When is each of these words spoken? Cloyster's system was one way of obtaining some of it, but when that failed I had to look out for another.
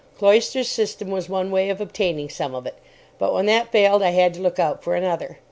Cloyster's 0.17 0.67
system 0.67 1.11
was 1.11 1.29
one 1.29 1.51
way 1.51 1.69
of 1.69 1.79
obtaining 1.79 2.27
some 2.27 2.55
of 2.55 2.65
it, 2.65 2.73
but 3.19 3.35
when 3.35 3.45
that 3.45 3.71
failed 3.71 4.01
I 4.01 4.09
had 4.09 4.33
to 4.33 4.41
look 4.41 4.57
out 4.57 4.83
for 4.83 4.95
another. 4.95 5.37